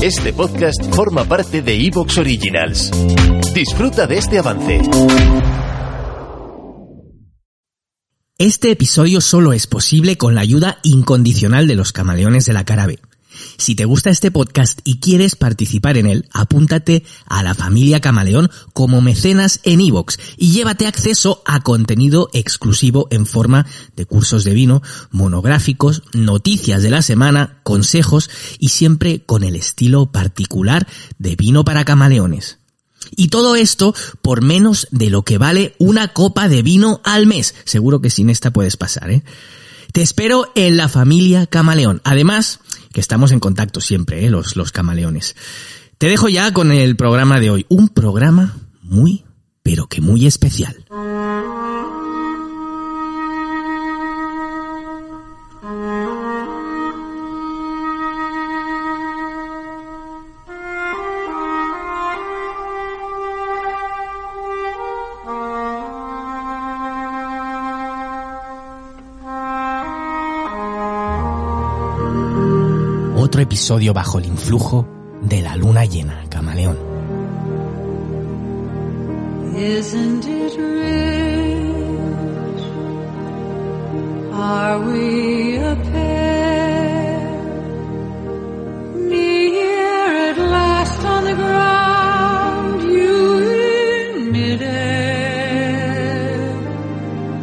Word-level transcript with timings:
Este 0.00 0.32
podcast 0.32 0.80
forma 0.94 1.24
parte 1.24 1.60
de 1.60 1.74
Evox 1.74 2.18
Originals. 2.18 2.92
Disfruta 3.52 4.06
de 4.06 4.18
este 4.18 4.38
avance. 4.38 4.80
Este 8.38 8.70
episodio 8.70 9.20
solo 9.20 9.52
es 9.52 9.66
posible 9.66 10.16
con 10.16 10.36
la 10.36 10.42
ayuda 10.42 10.78
incondicional 10.84 11.66
de 11.66 11.74
los 11.74 11.90
camaleones 11.90 12.46
de 12.46 12.52
la 12.52 12.64
Carabe. 12.64 13.00
Si 13.58 13.74
te 13.74 13.86
gusta 13.86 14.10
este 14.10 14.30
podcast 14.30 14.78
y 14.84 15.00
quieres 15.00 15.34
participar 15.34 15.98
en 15.98 16.06
él, 16.06 16.28
apúntate 16.32 17.02
a 17.26 17.42
la 17.42 17.56
familia 17.56 18.00
Camaleón 18.00 18.50
como 18.72 19.00
mecenas 19.00 19.58
en 19.64 19.80
iVoox 19.80 20.16
y 20.36 20.52
llévate 20.52 20.86
acceso 20.86 21.42
a 21.44 21.60
contenido 21.60 22.30
exclusivo 22.32 23.08
en 23.10 23.26
forma 23.26 23.66
de 23.96 24.06
cursos 24.06 24.44
de 24.44 24.54
vino, 24.54 24.80
monográficos, 25.10 26.04
noticias 26.12 26.84
de 26.84 26.90
la 26.90 27.02
semana, 27.02 27.58
consejos 27.64 28.30
y 28.60 28.68
siempre 28.68 29.24
con 29.26 29.42
el 29.42 29.56
estilo 29.56 30.12
particular 30.12 30.86
de 31.18 31.34
vino 31.34 31.64
para 31.64 31.84
camaleones. 31.84 32.58
Y 33.16 33.26
todo 33.26 33.56
esto 33.56 33.92
por 34.22 34.40
menos 34.40 34.86
de 34.92 35.10
lo 35.10 35.24
que 35.24 35.36
vale 35.36 35.74
una 35.78 36.08
copa 36.08 36.48
de 36.48 36.62
vino 36.62 37.00
al 37.02 37.26
mes. 37.26 37.56
Seguro 37.64 38.00
que 38.00 38.10
sin 38.10 38.30
esta 38.30 38.52
puedes 38.52 38.76
pasar, 38.76 39.10
¿eh? 39.10 39.24
Te 39.92 40.02
espero 40.02 40.52
en 40.54 40.76
la 40.76 40.88
familia 40.88 41.46
Camaleón. 41.46 42.02
Además, 42.04 42.60
que 42.92 43.00
estamos 43.00 43.32
en 43.32 43.40
contacto 43.40 43.80
siempre, 43.80 44.24
¿eh? 44.24 44.30
los, 44.30 44.56
los 44.56 44.72
camaleones. 44.72 45.36
Te 45.98 46.08
dejo 46.08 46.28
ya 46.28 46.52
con 46.52 46.70
el 46.72 46.96
programa 46.96 47.40
de 47.40 47.50
hoy. 47.50 47.66
Un 47.68 47.88
programa 47.88 48.56
muy, 48.82 49.24
pero 49.62 49.88
que 49.88 50.00
muy 50.00 50.26
especial. 50.26 50.76
Otro 73.38 73.46
episodio 73.46 73.94
bajo 73.94 74.18
el 74.18 74.26
influjo 74.26 74.84
de 75.22 75.42
la 75.42 75.54
luna 75.54 75.84
llena, 75.84 76.24
camaleón. 76.28 76.76
Isn't 79.56 80.24
it 80.24 80.56
rich? 80.58 81.84
Are 84.32 84.80
we 84.80 85.56
a 85.58 85.76
pair? 85.92 87.20
Me 89.08 89.50
here 89.50 90.30
at 90.30 90.38
last 90.38 91.04
on 91.04 91.24
the 91.24 91.34
ground, 91.34 92.82
you 92.82 93.38
in 93.38 94.32
midair. 94.32 95.60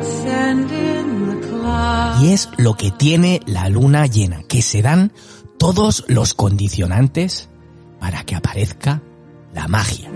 Send 0.01 0.69
in 0.73 1.29
the 1.29 1.47
clouds. 1.47 2.21
Y 2.21 2.33
es 2.33 2.49
lo 2.57 2.73
que 2.73 2.91
tiene 2.91 3.39
la 3.45 3.69
luna 3.69 4.07
llena, 4.07 4.43
que 4.43 4.61
se 4.61 4.81
dan 4.81 5.13
todos 5.57 6.05
los 6.07 6.33
condicionantes 6.33 7.49
para 7.99 8.23
que 8.23 8.35
aparezca 8.35 9.01
la 9.53 9.67
magia. 9.67 10.09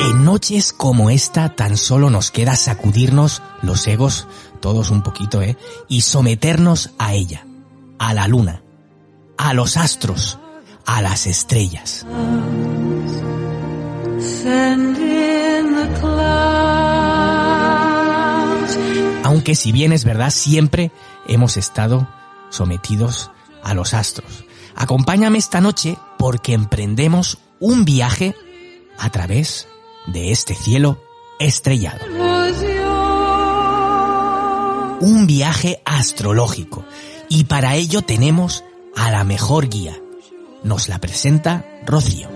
En 0.00 0.24
noches 0.24 0.72
como 0.72 1.10
esta 1.10 1.54
tan 1.54 1.76
solo 1.76 2.10
nos 2.10 2.30
queda 2.30 2.56
sacudirnos 2.56 3.42
los 3.62 3.86
egos, 3.86 4.26
todos 4.60 4.90
un 4.90 5.02
poquito, 5.02 5.42
¿eh? 5.42 5.56
Y 5.88 6.00
someternos 6.00 6.90
a 6.98 7.14
ella, 7.14 7.46
a 7.98 8.14
la 8.14 8.26
luna, 8.26 8.62
a 9.36 9.54
los 9.54 9.76
astros, 9.76 10.38
a 10.86 11.02
las 11.02 11.26
estrellas. 11.26 12.06
Aunque 19.42 19.56
si 19.56 19.72
bien 19.72 19.92
es 19.92 20.04
verdad, 20.04 20.30
siempre 20.30 20.92
hemos 21.26 21.56
estado 21.56 22.06
sometidos 22.48 23.32
a 23.64 23.74
los 23.74 23.92
astros. 23.92 24.44
Acompáñame 24.76 25.36
esta 25.36 25.60
noche 25.60 25.98
porque 26.16 26.52
emprendemos 26.52 27.38
un 27.58 27.84
viaje 27.84 28.36
a 29.00 29.10
través 29.10 29.66
de 30.06 30.30
este 30.30 30.54
cielo 30.54 31.02
estrellado. 31.40 32.06
Un 35.00 35.26
viaje 35.26 35.82
astrológico. 35.84 36.84
Y 37.28 37.42
para 37.42 37.74
ello 37.74 38.02
tenemos 38.02 38.62
a 38.94 39.10
la 39.10 39.24
mejor 39.24 39.68
guía. 39.68 39.98
Nos 40.62 40.88
la 40.88 41.00
presenta 41.00 41.66
Rocío. 41.84 42.28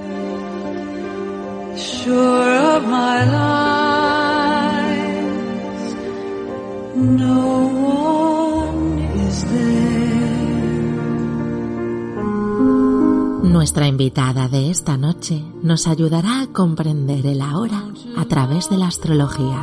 Nuestra 13.43 13.87
invitada 13.87 14.49
de 14.49 14.71
esta 14.71 14.97
noche 14.97 15.45
nos 15.62 15.87
ayudará 15.89 16.41
a 16.41 16.47
comprender 16.47 17.27
el 17.27 17.43
ahora 17.43 17.83
a 18.17 18.25
través 18.25 18.71
de 18.71 18.79
la 18.79 18.87
astrología. 18.87 19.62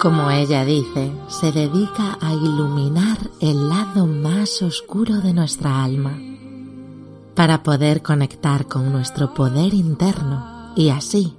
Como 0.00 0.30
ella 0.30 0.64
dice, 0.64 1.12
se 1.28 1.52
dedica 1.52 2.16
a 2.22 2.32
iluminar 2.32 3.18
el 3.40 3.68
lado 3.68 4.06
más 4.06 4.62
oscuro 4.62 5.20
de 5.20 5.34
nuestra 5.34 5.84
alma 5.84 6.33
para 7.34 7.62
poder 7.62 8.02
conectar 8.02 8.66
con 8.66 8.92
nuestro 8.92 9.34
poder 9.34 9.74
interno 9.74 10.72
y 10.76 10.90
así 10.90 11.36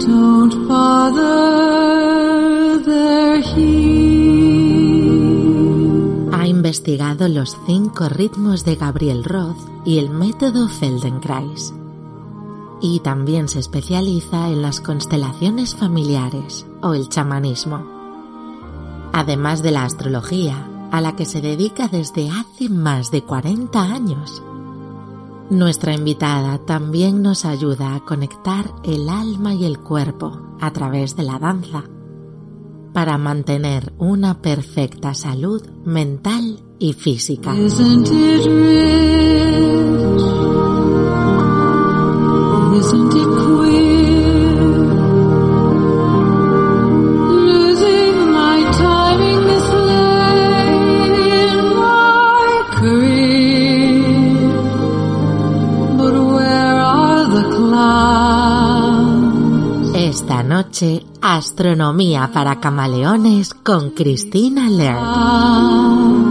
Don't 0.06 0.68
bother. 0.68 1.80
Ha 6.32 6.46
investigado 6.46 7.28
los 7.28 7.56
cinco 7.66 8.08
ritmos 8.08 8.64
de 8.64 8.76
Gabriel 8.76 9.24
Roth 9.24 9.58
y 9.84 9.98
el 9.98 10.10
método 10.10 10.68
Feldenkrais. 10.68 11.74
Y 12.80 13.00
también 13.00 13.48
se 13.48 13.58
especializa 13.58 14.48
en 14.48 14.62
las 14.62 14.80
constelaciones 14.80 15.74
familiares 15.74 16.66
o 16.80 16.94
el 16.94 17.08
chamanismo. 17.08 17.99
Además 19.12 19.62
de 19.62 19.70
la 19.70 19.84
astrología, 19.84 20.66
a 20.90 21.00
la 21.00 21.16
que 21.16 21.24
se 21.24 21.40
dedica 21.40 21.88
desde 21.88 22.30
hace 22.30 22.68
más 22.68 23.10
de 23.10 23.22
40 23.22 23.82
años. 23.82 24.42
Nuestra 25.50 25.94
invitada 25.94 26.58
también 26.58 27.22
nos 27.22 27.44
ayuda 27.44 27.94
a 27.94 28.00
conectar 28.04 28.72
el 28.84 29.08
alma 29.08 29.54
y 29.54 29.64
el 29.64 29.78
cuerpo 29.80 30.56
a 30.60 30.72
través 30.72 31.16
de 31.16 31.24
la 31.24 31.38
danza 31.38 31.84
para 32.92 33.18
mantener 33.18 33.92
una 33.98 34.40
perfecta 34.40 35.14
salud 35.14 35.62
mental 35.84 36.60
y 36.78 36.92
física. 36.92 37.54
Astronomía 61.20 62.30
para 62.32 62.58
Camaleones 62.58 63.52
con 63.52 63.90
Cristina 63.90 64.70
Laird. 64.70 66.29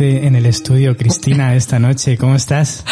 Tenerte 0.00 0.26
en 0.26 0.34
el 0.36 0.46
estudio. 0.46 0.96
Cristina, 0.96 1.54
esta 1.54 1.78
noche, 1.78 2.16
¿cómo 2.16 2.34
estás? 2.34 2.84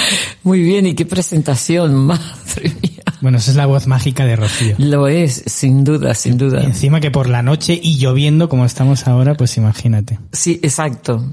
Muy 0.42 0.60
bien, 0.62 0.86
y 0.86 0.94
qué 0.94 1.06
presentación, 1.06 1.94
madre 2.06 2.72
mía. 2.82 3.02
Bueno, 3.20 3.38
esa 3.38 3.50
es 3.50 3.56
la 3.56 3.66
voz 3.66 3.86
mágica 3.86 4.24
de 4.26 4.36
Rocío. 4.36 4.74
Lo 4.78 5.08
es, 5.08 5.42
sin 5.46 5.84
duda, 5.84 6.14
sin 6.14 6.36
duda. 6.38 6.62
Y 6.62 6.66
encima 6.66 7.00
que 7.00 7.10
por 7.10 7.28
la 7.28 7.42
noche 7.42 7.78
y 7.82 7.96
lloviendo 7.98 8.48
como 8.48 8.64
estamos 8.64 9.06
ahora, 9.08 9.34
pues 9.34 9.56
imagínate. 9.56 10.18
Sí, 10.32 10.60
exacto. 10.62 11.24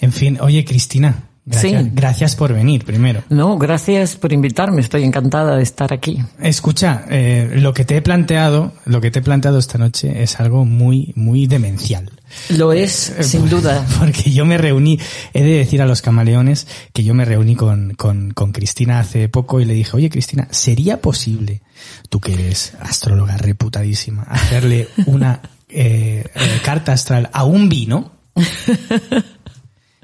En 0.00 0.12
fin, 0.12 0.38
oye 0.40 0.64
Cristina, 0.64 1.28
gracias, 1.46 1.84
Sí. 1.84 1.90
gracias 1.94 2.36
por 2.36 2.52
venir 2.52 2.84
primero. 2.84 3.22
No, 3.30 3.56
gracias 3.56 4.16
por 4.16 4.32
invitarme, 4.32 4.80
estoy 4.80 5.04
encantada 5.04 5.56
de 5.56 5.62
estar 5.62 5.92
aquí. 5.92 6.18
Escucha, 6.40 7.04
eh, 7.08 7.52
lo 7.54 7.72
que 7.72 7.84
te 7.84 7.96
he 7.96 8.02
planteado, 8.02 8.72
lo 8.84 9.00
que 9.00 9.10
te 9.12 9.20
he 9.20 9.22
planteado 9.22 9.58
esta 9.58 9.78
noche 9.78 10.22
es 10.22 10.40
algo 10.40 10.64
muy, 10.64 11.12
muy 11.14 11.46
demencial. 11.46 12.10
Lo 12.50 12.72
es, 12.72 13.10
Eh, 13.10 13.22
sin 13.22 13.42
por- 13.42 13.50
duda. 13.50 13.86
Porque 13.98 14.30
yo 14.30 14.44
me 14.44 14.58
reuní, 14.58 14.98
he 15.32 15.42
de 15.42 15.50
decir 15.58 15.82
a 15.82 15.86
los 15.86 16.02
camaleones 16.02 16.66
que 16.92 17.04
yo 17.04 17.14
me 17.14 17.24
reuní 17.24 17.56
con, 17.56 17.94
con, 17.94 18.32
con 18.32 18.52
Cristina 18.52 18.98
hace 19.00 19.28
poco 19.28 19.60
y 19.60 19.64
le 19.64 19.74
dije, 19.74 19.96
oye 19.96 20.10
Cristina, 20.10 20.48
¿sería 20.50 21.00
posible, 21.00 21.62
tú 22.08 22.20
que 22.20 22.34
eres 22.34 22.72
astróloga 22.80 23.36
reputadísima, 23.36 24.22
hacerle 24.24 24.88
una 25.06 25.40
eh, 25.68 26.24
eh, 26.34 26.60
carta 26.64 26.92
astral 26.92 27.30
a 27.32 27.44
un 27.44 27.68
vino? 27.68 28.12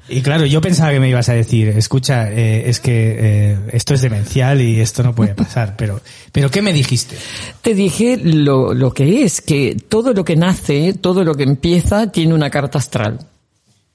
Y 0.09 0.21
claro, 0.21 0.45
yo 0.45 0.61
pensaba 0.61 0.91
que 0.91 0.99
me 0.99 1.09
ibas 1.09 1.29
a 1.29 1.33
decir, 1.33 1.69
escucha, 1.69 2.31
eh, 2.31 2.69
es 2.69 2.79
que 2.79 3.17
eh, 3.19 3.59
esto 3.71 3.93
es 3.93 4.01
demencial 4.01 4.61
y 4.61 4.79
esto 4.81 5.03
no 5.03 5.13
puede 5.13 5.35
pasar, 5.35 5.75
pero, 5.77 6.01
pero 6.31 6.49
¿qué 6.49 6.61
me 6.61 6.73
dijiste? 6.73 7.15
Te 7.61 7.75
dije 7.75 8.17
lo, 8.17 8.93
que 8.93 9.23
es, 9.23 9.41
que 9.41 9.77
todo 9.87 10.13
lo 10.13 10.25
que 10.25 10.35
nace, 10.35 10.93
todo 10.93 11.23
lo 11.23 11.35
que 11.35 11.43
empieza, 11.43 12.11
tiene 12.11 12.33
una 12.33 12.49
carta 12.49 12.79
astral. 12.79 13.19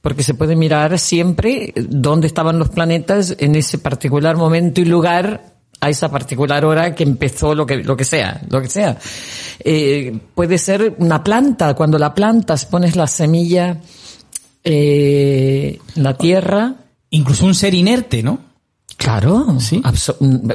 Porque 0.02 0.22
se 0.22 0.34
puede 0.34 0.54
mirar 0.54 0.98
siempre 0.98 1.72
dónde 1.76 2.26
estaban 2.26 2.58
los 2.58 2.68
planetas 2.68 3.36
en 3.38 3.54
ese 3.54 3.78
particular 3.78 4.36
momento 4.36 4.80
y 4.80 4.84
lugar 4.84 5.54
a 5.80 5.90
esa 5.90 6.10
particular 6.10 6.64
hora 6.64 6.94
que 6.94 7.02
empezó 7.02 7.54
lo 7.54 7.66
que, 7.66 7.78
lo 7.78 7.96
que 7.96 8.04
sea, 8.04 8.40
lo 8.50 8.60
que 8.60 8.68
sea. 8.68 8.98
Eh, 9.60 10.16
puede 10.34 10.58
ser 10.58 10.94
una 10.98 11.24
planta, 11.24 11.74
cuando 11.74 11.98
la 11.98 12.14
plantas, 12.14 12.66
pones 12.66 12.96
la 12.96 13.06
semilla 13.06 13.80
eh, 14.64 15.78
la 15.94 16.16
tierra. 16.16 16.74
Incluso 17.10 17.44
un 17.46 17.54
ser 17.54 17.74
inerte, 17.74 18.22
¿no? 18.22 18.38
Claro, 18.96 19.58
Sí. 19.60 19.82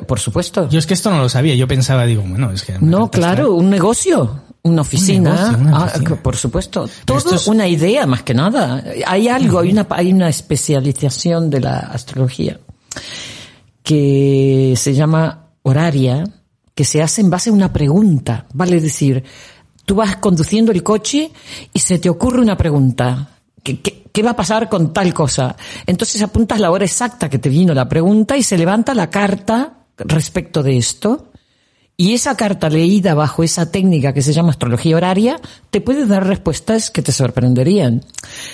por 0.08 0.20
supuesto. 0.20 0.68
Yo 0.70 0.80
es 0.80 0.88
que 0.88 0.94
esto 0.94 1.10
no 1.12 1.20
lo 1.20 1.30
sabía, 1.30 1.56
yo 1.56 1.68
pensaba, 1.68 2.06
digo, 2.06 2.24
bueno, 2.24 2.52
es 2.52 2.64
que... 2.64 2.80
No, 2.80 3.12
claro, 3.12 3.54
un 3.54 3.70
negocio, 3.70 4.42
una 4.64 4.82
oficina, 4.82 5.36
negocio, 5.36 5.58
una 5.60 5.78
ah, 5.78 5.86
oficina. 5.86 6.16
por 6.24 6.36
supuesto. 6.36 6.90
Pero 7.06 7.22
Todo 7.22 7.36
es- 7.36 7.48
una 7.48 7.68
idea 7.68 8.06
más 8.08 8.24
que 8.24 8.34
nada. 8.34 8.84
Hay 9.06 9.28
algo, 9.28 9.60
hay 9.60 9.72
una, 9.72 9.86
hay 9.90 10.12
una 10.12 10.30
especialización 10.30 11.50
de 11.50 11.60
la 11.60 11.78
astrología 11.80 12.60
que 13.84 14.74
se 14.78 14.94
llama 14.94 15.48
horaria, 15.64 16.24
que 16.76 16.86
se 16.86 17.02
hace 17.02 17.22
en 17.22 17.30
base 17.30 17.50
a 17.50 17.54
una 17.54 17.72
pregunta. 17.74 18.46
Vale 18.54 18.80
decir, 18.80 19.24
tú 19.86 19.96
vas 19.96 20.16
conduciendo 20.18 20.72
el 20.72 20.82
coche 20.84 21.32
y 21.74 21.80
se 21.80 22.00
te 22.00 22.10
ocurre 22.10 22.42
una 22.42 22.58
pregunta. 22.58 23.30
¿Qué, 23.76 23.82
qué, 23.82 24.04
qué 24.12 24.24
va 24.24 24.32
a 24.32 24.36
pasar 24.36 24.70
con 24.70 24.94
tal 24.94 25.14
cosa? 25.14 25.56
Entonces 25.86 26.22
apuntas 26.22 26.60
la 26.60 26.72
hora 26.72 26.86
exacta 26.86 27.30
que 27.30 27.40
te 27.40 27.50
vino 27.50 27.74
la 27.74 27.88
pregunta 27.88 28.38
y 28.38 28.44
se 28.44 28.58
levanta 28.58 28.94
la 28.94 29.10
carta 29.10 29.86
respecto 29.98 30.64
de 30.64 30.78
esto. 30.78 31.26
Y 31.98 32.14
esa 32.14 32.38
carta 32.38 32.70
leída 32.70 33.14
bajo 33.14 33.44
esa 33.44 33.72
técnica 33.72 34.14
que 34.14 34.22
se 34.22 34.32
llama 34.32 34.52
astrología 34.52 34.96
horaria 34.96 35.38
te 35.70 35.82
puede 35.82 36.06
dar 36.06 36.26
respuestas 36.26 36.92
que 36.92 37.02
te 37.02 37.12
sorprenderían. 37.12 38.06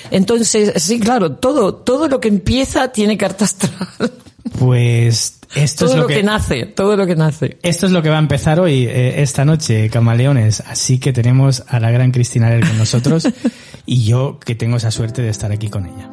Entonces, 0.09 0.73
sí, 0.81 0.99
claro, 0.99 1.33
todo, 1.33 1.75
todo 1.75 2.07
lo 2.07 2.19
que 2.19 2.27
empieza 2.27 2.91
tiene 2.91 3.17
carta 3.17 3.45
astral. 3.45 4.11
Pues 4.57 5.39
esto 5.53 5.85
todo 5.85 5.93
es 5.93 5.95
lo 5.95 6.01
lo 6.03 6.07
que... 6.07 6.15
que, 6.15 6.23
nace, 6.23 6.65
todo 6.65 6.95
lo 6.97 7.05
que 7.05 7.15
nace. 7.15 7.57
esto 7.61 7.85
es 7.85 7.91
lo 7.91 8.01
que 8.01 8.09
va 8.09 8.15
a 8.15 8.19
empezar 8.19 8.59
hoy, 8.59 8.85
eh, 8.85 9.21
esta 9.21 9.45
noche, 9.45 9.89
camaleones. 9.91 10.61
Así 10.61 10.97
que 10.97 11.13
tenemos 11.13 11.63
a 11.67 11.79
la 11.79 11.91
gran 11.91 12.11
Cristina 12.11 12.49
Ler 12.49 12.67
con 12.67 12.77
nosotros 12.77 13.27
y 13.85 14.05
yo 14.05 14.39
que 14.39 14.55
tengo 14.55 14.77
esa 14.77 14.91
suerte 14.91 15.21
de 15.21 15.29
estar 15.29 15.51
aquí 15.51 15.69
con 15.69 15.85
ella. 15.85 16.09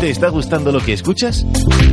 ¿Te 0.00 0.08
está 0.08 0.30
gustando 0.30 0.72
lo 0.72 0.80
que 0.80 0.94
escuchas? 0.94 1.44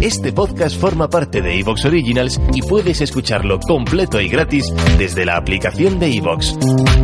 Este 0.01 0.31
podcast 0.31 0.79
forma 0.79 1.09
parte 1.09 1.41
de 1.41 1.59
Evox 1.59 1.83
Originals 1.83 2.39
y 2.53 2.61
puedes 2.61 3.01
escucharlo 3.01 3.59
completo 3.59 4.21
y 4.21 4.29
gratis 4.29 4.73
desde 4.97 5.25
la 5.25 5.35
aplicación 5.35 5.99
de 5.99 6.15
Evox. 6.15 6.57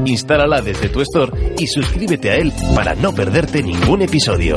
Instálala 0.06 0.62
desde 0.62 0.88
tu 0.88 1.02
store 1.02 1.56
y 1.60 1.68
suscríbete 1.68 2.32
a 2.32 2.38
él 2.38 2.54
para 2.74 2.96
no 2.96 3.14
perderte 3.14 3.62
ningún 3.62 4.02
episodio. 4.02 4.56